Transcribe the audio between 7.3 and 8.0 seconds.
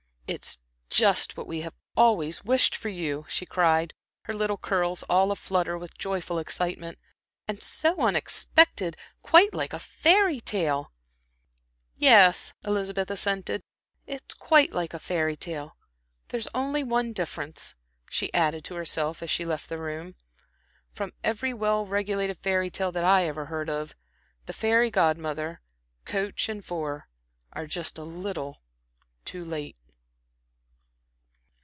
"and so